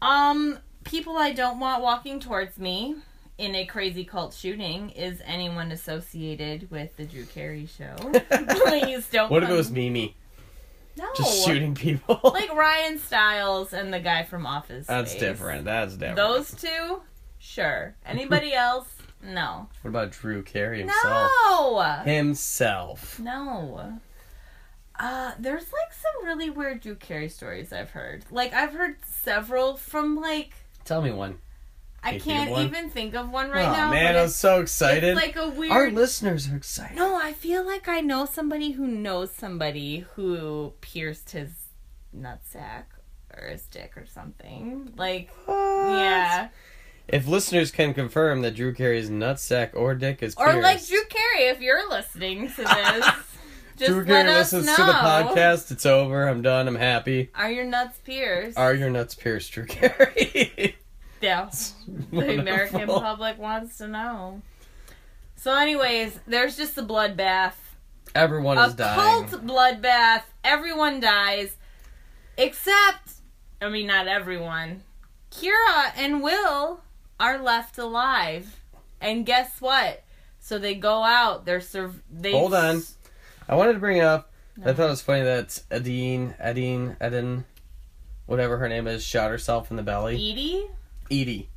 [0.00, 2.94] Um, people I don't want walking towards me
[3.36, 7.96] in a crazy cult shooting is anyone associated with the Drew Carey show.
[8.48, 9.28] Please don't.
[9.28, 10.14] What if it was Mimi
[10.96, 12.20] No, just shooting people?
[12.32, 14.86] like Ryan Stiles and the guy from Office.
[14.86, 15.20] That's Space.
[15.20, 15.64] different.
[15.64, 16.16] That's different.
[16.16, 17.02] Those two,
[17.38, 17.96] sure.
[18.06, 18.88] Anybody else?
[19.22, 19.68] No.
[19.82, 21.30] What about Drew Carey himself?
[21.48, 21.80] No.
[22.04, 23.18] Himself.
[23.18, 23.98] No.
[24.98, 28.24] Uh, there's like some really weird Drew Carey stories I've heard.
[28.30, 30.52] Like I've heard several from like
[30.84, 31.38] Tell me one.
[32.04, 33.90] I can't even think of one right oh now.
[33.90, 35.04] man, I'm so excited.
[35.04, 35.72] it's like a weird.
[35.72, 36.96] Our listeners are excited.
[36.96, 41.50] no, I feel like I know somebody who knows somebody who pierced his
[42.16, 42.84] nutsack
[43.36, 44.92] or his dick or something.
[44.96, 45.56] Like, What?
[45.56, 46.48] yeah,
[47.08, 51.48] If listeners can confirm that Drew Carey's nutsack or dick is or like Drew Carey,
[51.48, 53.06] if you're listening to this,
[53.76, 54.76] just Drew let Carey us listens know.
[54.76, 55.72] to the podcast.
[55.72, 56.28] It's over.
[56.28, 56.68] I'm done.
[56.68, 57.30] I'm happy.
[57.34, 58.56] Are your nuts pierced?
[58.56, 60.76] Are your nuts pierced, Drew Carey?
[61.24, 61.50] Yeah.
[62.12, 64.42] the American public wants to know.
[65.36, 67.54] So, anyways, there's just a bloodbath.
[68.14, 69.26] Everyone A is dying.
[69.26, 70.24] cult bloodbath.
[70.44, 71.56] Everyone dies.
[72.36, 73.12] Except,
[73.62, 74.82] I mean, not everyone.
[75.30, 76.82] Kira and Will
[77.18, 78.60] are left alive.
[79.00, 80.04] And guess what?
[80.40, 81.46] So they go out.
[81.46, 82.82] They're serv- they Hold on.
[83.48, 84.30] I wanted to bring up.
[84.62, 87.44] I thought it was funny that Adine, Adine, Eden,
[88.26, 90.14] whatever her name is, shot herself in the belly.
[90.14, 90.66] Edie?
[91.10, 91.48] Edie.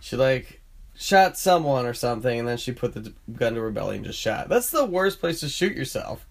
[0.00, 0.60] She like
[0.96, 4.18] shot someone or something, and then she put the gun to her belly and just
[4.18, 4.48] shot.
[4.48, 6.26] That's the worst place to shoot yourself.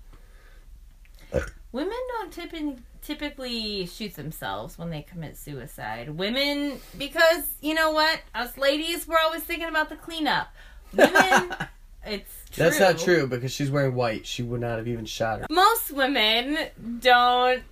[1.72, 6.10] Women don't typically typically shoot themselves when they commit suicide.
[6.10, 10.50] Women, because you know what, us ladies, we're always thinking about the cleanup.
[10.94, 11.56] Women,
[12.06, 12.64] it's true.
[12.64, 14.26] That's not true because she's wearing white.
[14.26, 15.48] She would not have even shot her.
[15.50, 16.68] Most women
[17.00, 17.64] don't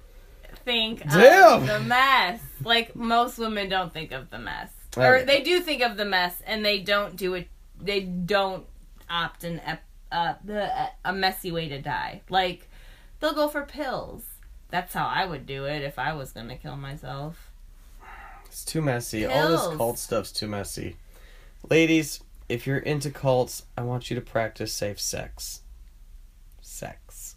[0.68, 1.62] think Damn.
[1.62, 2.42] of the mess.
[2.64, 5.08] Like most women don't think of the mess, Okay.
[5.08, 7.48] or they do think of the mess and they don't do it.
[7.80, 8.66] They don't
[9.10, 10.70] opt in ep- uh, the
[11.06, 12.22] a messy way to die.
[12.30, 12.68] Like
[13.20, 14.24] they'll go for pills.
[14.70, 17.50] That's how I would do it if I was gonna kill myself.
[18.46, 19.26] It's too messy.
[19.26, 20.98] All this cult stuff's too messy.
[21.70, 25.62] Ladies, if you're into cults, I want you to practice safe sex.
[26.62, 27.36] Sex.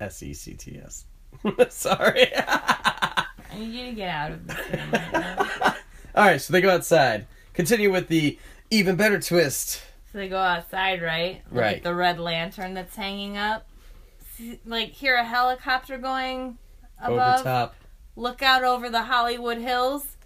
[0.00, 1.04] S E C T S.
[1.70, 2.30] Sorry.
[2.36, 3.24] I
[3.58, 5.74] need you to get out of this room right now.
[6.14, 7.26] All right, so they go outside.
[7.54, 8.38] Continue with the
[8.70, 9.82] even better twist.
[10.12, 11.42] So they go outside, right?
[11.50, 11.76] Look Right.
[11.78, 13.66] At the red lantern that's hanging up.
[14.34, 16.58] See, like hear a helicopter going
[17.00, 17.34] above.
[17.40, 17.74] Over top.
[18.16, 20.16] Look out over the Hollywood Hills.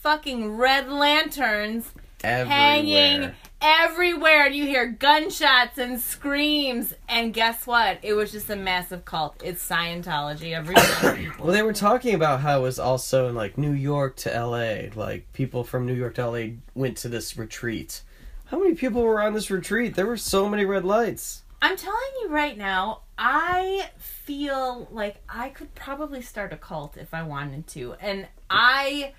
[0.00, 1.92] Fucking red lanterns
[2.24, 2.56] Everywhere.
[2.56, 4.46] hanging everywhere.
[4.46, 6.94] And you hear gunshots and screams.
[7.08, 7.98] And guess what?
[8.02, 9.40] It was just a massive cult.
[9.44, 10.52] It's Scientology.
[10.54, 10.74] Every
[11.38, 14.90] Well, they were talking about how it was also in like New York to L.A.
[14.94, 16.56] Like people from New York to L.A.
[16.74, 18.02] went to this retreat.
[18.46, 19.94] How many people were on this retreat?
[19.94, 21.42] There were so many red lights.
[21.62, 27.12] I'm telling you right now, I feel like I could probably start a cult if
[27.12, 27.94] I wanted to.
[28.00, 29.12] And I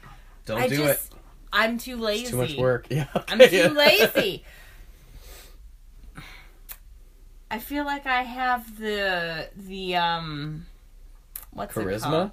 [0.45, 1.19] Don't I do just it.
[1.53, 2.21] I'm too lazy.
[2.23, 2.87] It's too much work.
[2.91, 3.07] Yeah.
[3.27, 3.67] I'm okay.
[3.67, 4.43] too lazy.
[7.49, 10.65] I feel like I have the the um
[11.51, 12.31] what's it Charisma.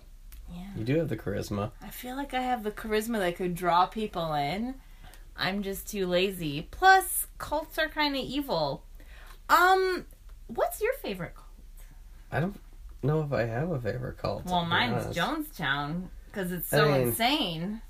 [0.55, 0.63] Yeah.
[0.77, 1.73] You do have the charisma.
[1.83, 4.77] I feel like I have the charisma that could draw people in.
[5.37, 6.69] I'm just too lazy.
[6.71, 8.85] Plus, cults are kind of evil.
[9.51, 10.07] Um,
[10.47, 11.47] what's your favorite cult?
[12.33, 12.59] I don't
[13.03, 14.47] know if I have a favorite cult.
[14.47, 15.19] Well, mine's honest.
[15.59, 17.83] Jonestown because it's so I mean- insane.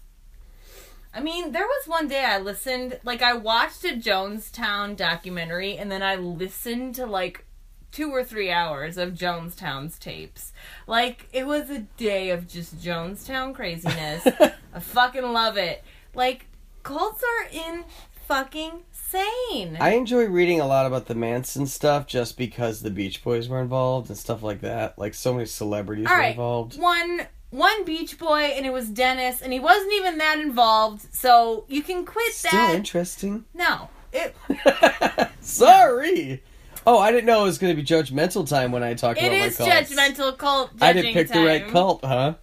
[1.18, 5.90] I mean, there was one day I listened, like, I watched a Jonestown documentary and
[5.90, 7.44] then I listened to like
[7.90, 10.52] two or three hours of Jonestown's tapes.
[10.86, 14.24] Like, it was a day of just Jonestown craziness.
[14.72, 15.82] I fucking love it.
[16.14, 16.46] Like,
[16.84, 17.82] cults are in
[18.28, 19.76] fucking sane.
[19.80, 23.60] I enjoy reading a lot about the Manson stuff just because the Beach Boys were
[23.60, 24.96] involved and stuff like that.
[25.00, 26.30] Like so many celebrities All were right.
[26.30, 26.78] involved.
[26.78, 31.06] one one Beach Boy, and it was Dennis, and he wasn't even that involved.
[31.14, 32.74] So you can quit Still that.
[32.74, 33.44] interesting.
[33.54, 34.34] no, it
[35.40, 36.42] Sorry.
[36.86, 39.32] Oh, I didn't know it was going to be judgmental time when I talked about
[39.32, 39.92] is my cults.
[39.92, 40.70] judgmental cult.
[40.80, 42.34] I didn't pick the right cult, huh?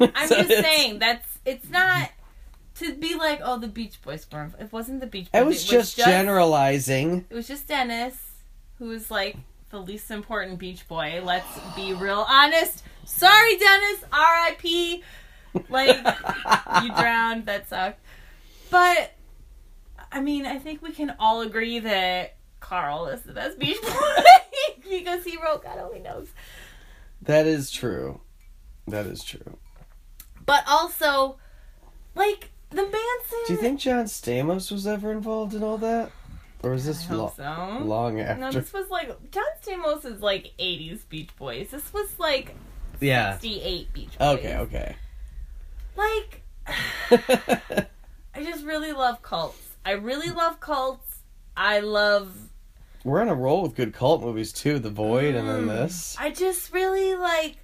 [0.00, 2.10] I'm So just it's- saying that's it's not
[2.76, 4.50] to be like, oh, the Beach Boys were.
[4.58, 5.40] It wasn't the Beach Boys.
[5.40, 7.26] I was just generalizing.
[7.28, 8.14] It was just Dennis,
[8.78, 9.36] who was like
[9.70, 11.20] the least important Beach Boy.
[11.24, 12.84] Let's be real honest.
[13.04, 14.04] Sorry, Dennis.
[14.12, 15.02] R.I.P.
[15.68, 15.96] Like
[16.82, 17.46] you drowned.
[17.46, 18.00] That sucked.
[18.70, 19.12] But
[20.12, 24.22] I mean, I think we can all agree that Carl is the best Beach Boy
[24.90, 26.28] because he wrote God only knows.
[27.22, 28.20] That is true.
[28.86, 29.58] That is true.
[30.46, 31.38] But also,
[32.14, 33.38] like the Manson.
[33.46, 36.10] Do you think John Stamos was ever involved in all that?
[36.62, 37.78] Or is this lo- so.
[37.82, 41.70] long No, this was like John Stamos is like '80s Beach Boys.
[41.70, 42.54] This was like
[43.00, 43.32] yeah.
[43.38, 44.38] '68 Beach Boys.
[44.38, 44.96] Okay, okay.
[45.96, 46.42] Like,
[48.34, 49.58] I just really love cults.
[49.84, 51.20] I really love cults.
[51.56, 52.36] I love.
[53.04, 54.78] We're on a roll with good cult movies too.
[54.78, 55.68] The Void and then Mm.
[55.68, 56.14] this.
[56.18, 57.56] I just really like.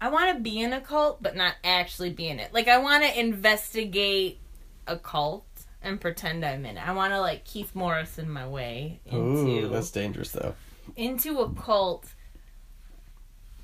[0.00, 2.52] I want to be in a cult, but not actually be in it.
[2.52, 4.40] Like, I want to investigate
[4.86, 5.46] a cult
[5.82, 6.86] and pretend I'm in it.
[6.88, 10.54] I want to like Keith Morrison my way into Ooh, that's dangerous though.
[10.96, 12.06] into a cult,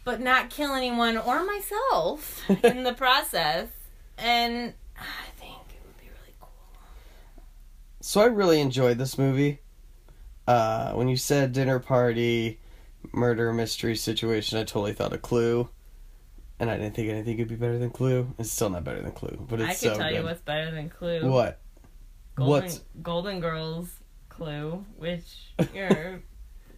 [0.04, 3.68] but not kill anyone or myself in the process.
[4.16, 6.48] And I think it would be really cool.
[8.00, 9.60] So I really enjoyed this movie.
[10.46, 12.58] Uh, when you said dinner party,
[13.12, 15.68] murder mystery situation, I totally thought of Clue,
[16.60, 18.32] and I didn't think anything could be better than Clue.
[18.38, 20.16] It's still not better than Clue, but it's I could so tell good.
[20.18, 21.28] you what's better than Clue.
[21.30, 21.58] what?
[22.36, 22.80] Golden, What?
[23.02, 23.88] Golden Girls
[24.28, 25.24] Clue, which
[25.74, 26.20] you're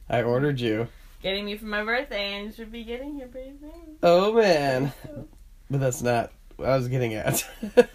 [0.09, 0.89] I ordered you.
[1.23, 3.97] getting me for my birthday and you should be getting here pretty soon.
[4.03, 4.93] Oh man,
[5.71, 7.47] but that's not what I was getting at.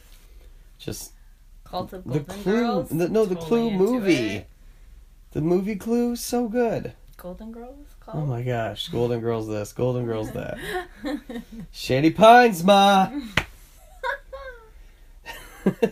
[0.78, 1.14] Just
[1.64, 2.54] Cult of the Golden Clue.
[2.54, 2.90] Girls.
[2.90, 4.46] the- no, the Totally Clue movie.
[5.32, 6.94] The movie Clue, so good.
[7.18, 7.95] Golden Girls.
[8.06, 8.18] Cult?
[8.18, 10.58] Oh my gosh, Golden Girls this, Golden Girls that.
[11.72, 13.10] Shady Pines, ma.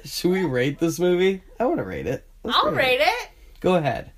[0.06, 1.42] Should we rate this movie?
[1.60, 2.26] I want to rate it.
[2.44, 3.30] Let's I'll rate it.
[3.60, 4.12] Go ahead.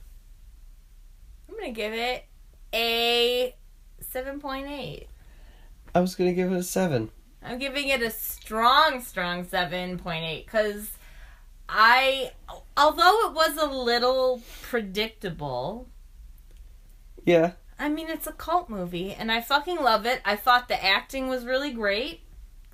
[1.48, 2.26] I'm gonna give it
[2.74, 3.56] a
[4.02, 5.08] seven point eight.
[5.93, 7.10] I was gonna give it a seven.
[7.41, 10.89] I'm giving it a strong, strong 7.8 because
[11.70, 12.32] I,
[12.76, 15.88] although it was a little predictable,
[17.24, 17.52] Yeah.
[17.78, 20.22] I mean, it's a cult movie and I fucking love it.
[20.26, 22.22] I thought the acting was really great,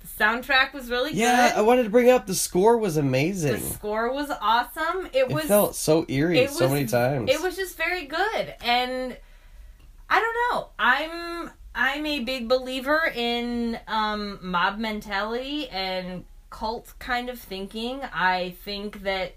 [0.00, 3.52] the soundtrack was really Yeah, I wanted to bring up the score was amazing.
[3.54, 5.06] the score was awesome.
[5.06, 5.44] It It was.
[5.44, 7.30] felt so eerie so was- many times.
[7.30, 9.16] It was just very good, and
[10.08, 10.68] I don't know.
[10.78, 18.00] I'm I'm a big believer in um, mob mentality and cult kind of thinking.
[18.12, 19.36] I think that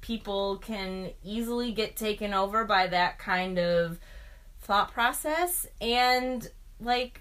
[0.00, 3.98] people can easily get taken over by that kind of
[4.64, 6.48] thought process, and
[6.80, 7.20] like.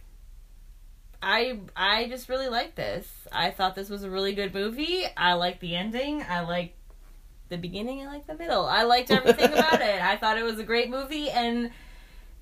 [1.25, 3.07] I I just really like this.
[3.31, 5.05] I thought this was a really good movie.
[5.15, 6.21] I like the ending.
[6.21, 6.75] I like
[7.53, 8.65] the beginning I like the middle.
[8.65, 10.01] I liked everything about it.
[10.01, 11.69] I thought it was a great movie and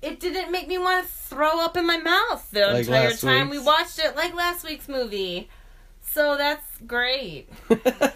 [0.00, 3.50] it didn't make me want to throw up in my mouth the Like entire time
[3.50, 5.48] we watched it like last week's movie.
[6.00, 7.48] So that's great.
[7.70, 8.14] it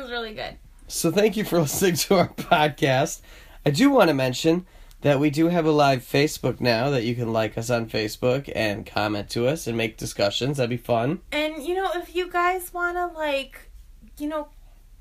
[0.00, 0.56] was really good.
[0.86, 3.20] So thank you for listening to our podcast.
[3.66, 4.66] I do want to mention
[5.02, 8.50] that we do have a live Facebook now that you can like us on Facebook
[8.54, 10.56] and comment to us and make discussions.
[10.56, 11.20] That'd be fun.
[11.30, 13.70] And you know, if you guys want to like,
[14.18, 14.48] you know,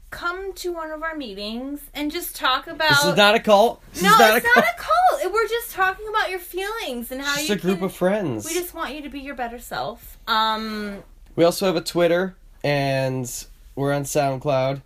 [0.09, 3.81] come to one of our meetings and just talk about This is not a cult.
[3.93, 4.65] This No, not it's a not cult.
[4.65, 5.33] a cult.
[5.33, 7.93] We're just talking about your feelings and how It's just you a group can- of
[7.93, 8.45] friends.
[8.45, 10.17] We just want you to be your better self.
[10.27, 11.03] Um,
[11.35, 13.31] We also have a Twitter and
[13.75, 14.81] we're on SoundCloud.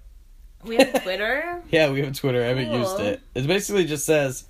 [0.63, 1.63] we have a Twitter.
[1.71, 2.43] Yeah, we have a Twitter.
[2.43, 3.21] I haven't used it.
[3.33, 4.45] It basically just says,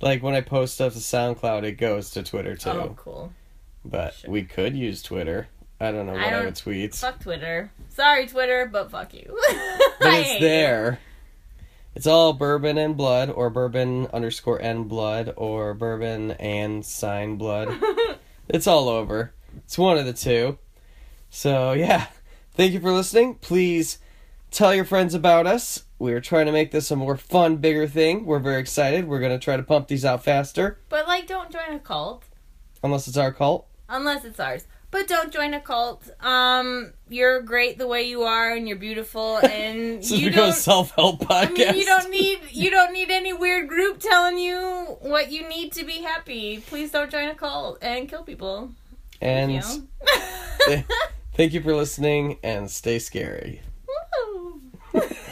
[0.00, 2.70] like, when I post stuff to SoundCloud, it goes to Twitter too.
[2.70, 3.32] Oh, cool.
[3.84, 4.30] but sure.
[4.30, 5.48] we could use Twitter.
[5.80, 6.94] I don't know what I I, don't- would tweet.
[6.94, 7.70] Fuck Twitter.
[7.90, 9.26] Sorry, Twitter, but fuck you.
[10.00, 10.98] but it's there.
[11.94, 17.76] It's all bourbon and blood, or bourbon underscore and blood, or bourbon and sign blood.
[18.48, 19.32] it's all over.
[19.64, 20.58] It's one of the two.
[21.30, 22.06] So yeah,
[22.54, 23.34] thank you for listening.
[23.36, 23.98] Please
[24.52, 25.84] tell your friends about us.
[25.98, 28.24] We're trying to make this a more fun, bigger thing.
[28.24, 29.08] We're very excited.
[29.08, 32.24] We're gonna try to pump these out faster, but like, don't join a cult
[32.84, 33.66] unless it's our cult.
[33.88, 34.66] unless it's ours.
[34.90, 36.08] But don't join a cult.
[36.24, 40.54] Um, you're great the way you are, and you're beautiful, and This you don't.
[40.54, 41.68] self-help podcast.
[41.68, 45.46] I mean, you don't need you don't need any weird group telling you what you
[45.48, 46.60] need to be happy.
[46.66, 48.70] Please don't join a cult and kill people.
[49.20, 49.82] and Thank
[50.68, 50.84] you.
[51.34, 53.60] thank you for listening, and stay scary.